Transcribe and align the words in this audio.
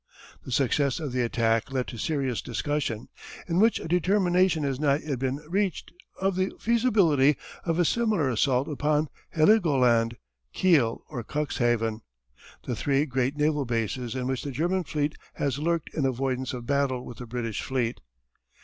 The 0.43 0.51
success 0.51 0.99
of 0.99 1.11
the 1.11 1.21
attack 1.21 1.71
led 1.71 1.85
to 1.89 1.97
serious 1.99 2.41
discussion, 2.41 3.09
in 3.47 3.59
which 3.59 3.79
a 3.79 3.87
determination 3.87 4.63
has 4.63 4.79
not 4.79 5.03
yet 5.03 5.19
been 5.19 5.35
reached, 5.47 5.93
of 6.19 6.35
the 6.35 6.53
feasibility 6.59 7.37
of 7.65 7.77
a 7.77 7.85
similar 7.85 8.27
assault 8.27 8.67
upon 8.67 9.09
Heligoland, 9.35 10.17
Kiel, 10.53 11.03
or 11.07 11.23
Cuxhaven, 11.23 11.99
the 12.63 12.75
three 12.75 13.05
great 13.05 13.35
naval 13.37 13.65
bases 13.65 14.15
in 14.15 14.25
which 14.25 14.43
the 14.43 14.49
German 14.49 14.85
fleet 14.85 15.13
has 15.35 15.59
lurked 15.59 15.91
in 15.93 16.07
avoidance 16.07 16.51
of 16.53 16.65
battle 16.65 17.05
with 17.05 17.19
the 17.19 17.27
British 17.27 17.61
fleet. 17.61 18.01